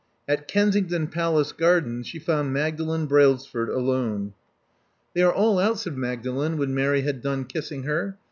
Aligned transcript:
At 0.27 0.47
Kensington 0.47 1.05
Palace 1.09 1.51
Gardens 1.51 2.07
she 2.07 2.17
found 2.17 2.51
Mag 2.51 2.75
dalen 2.75 3.05
Brailsford 3.05 3.69
alone. 3.69 4.33
They 5.13 5.21
are 5.21 5.31
all 5.31 5.59
out," 5.59 5.77
said 5.77 5.95
Magdalen 5.95 6.57
when 6.57 6.73
Mary 6.73 7.01
had 7.03 7.21
done 7.21 7.45
kissing 7.45 7.83
her. 7.83 8.17